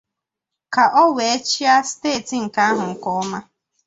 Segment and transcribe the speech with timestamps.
[0.73, 3.39] ka o wee chịa steeti ahụ nke ọma